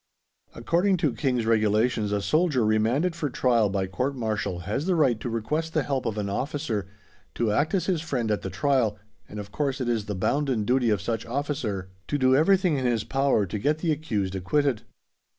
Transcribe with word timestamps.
According 0.55 0.97
to 0.97 1.13
King's 1.13 1.45
Regulations, 1.45 2.11
a 2.11 2.23
soldier 2.23 2.65
remanded 2.65 3.15
for 3.15 3.29
trial 3.29 3.69
by 3.69 3.85
Court 3.85 4.15
Martial 4.15 4.61
has 4.61 4.87
the 4.87 4.95
right 4.95 5.19
to 5.19 5.29
request 5.29 5.75
the 5.75 5.83
help 5.83 6.07
of 6.07 6.17
an 6.17 6.27
officer 6.27 6.87
to 7.35 7.51
act 7.51 7.75
as 7.75 7.85
his 7.85 8.01
friend 8.01 8.31
at 8.31 8.41
the 8.41 8.49
trial, 8.49 8.97
and, 9.29 9.39
of 9.39 9.51
course, 9.51 9.79
it 9.79 9.87
is 9.87 10.05
the 10.05 10.15
bounden 10.15 10.65
duty 10.65 10.89
of 10.89 11.03
such 11.03 11.23
officer 11.27 11.91
to 12.07 12.17
do 12.17 12.35
everything 12.35 12.77
in 12.77 12.85
his 12.87 13.03
power 13.03 13.45
to 13.45 13.59
get 13.59 13.77
the 13.77 13.91
accused 13.91 14.33
acquitted. 14.33 14.81